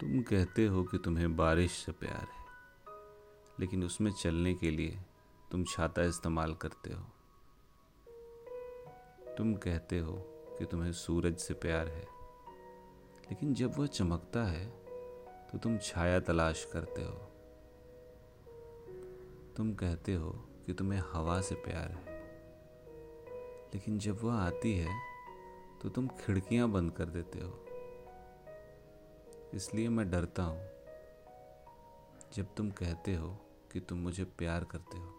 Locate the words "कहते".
0.22-0.66, 9.56-9.98, 19.74-20.14, 32.70-33.14